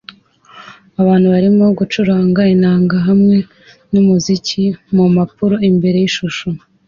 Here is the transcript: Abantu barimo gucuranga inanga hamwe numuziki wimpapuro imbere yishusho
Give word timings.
Abantu 1.01 1.27
barimo 1.33 1.65
gucuranga 1.79 2.41
inanga 2.55 2.95
hamwe 3.07 3.37
numuziki 3.91 4.63
wimpapuro 4.95 5.55
imbere 5.69 5.97
yishusho 6.03 6.47